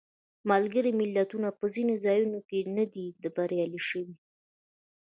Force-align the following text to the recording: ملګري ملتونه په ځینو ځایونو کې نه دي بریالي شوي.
ملګري 0.49 0.91
ملتونه 1.01 1.47
په 1.59 1.65
ځینو 1.73 1.93
ځایونو 2.05 2.39
کې 2.49 2.59
نه 2.75 2.85
دي 2.93 3.05
بریالي 3.35 3.81
شوي. 3.89 4.15